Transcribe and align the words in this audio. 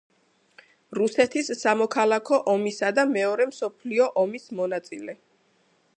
რუსეთის 0.99 1.51
სამოქალაქო 1.59 2.41
ომისა 2.55 2.91
და 3.01 3.07
მეორე 3.13 3.47
მსოფლიო 3.53 4.11
ომის 4.23 4.49
მონაწილე. 4.63 5.17